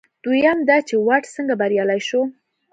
دویم 0.23 0.59
دا 0.69 0.77
چې 0.87 0.95
واټ 1.05 1.23
څنګه 1.35 1.53
بریالی 1.61 1.99
شو. 2.07 2.21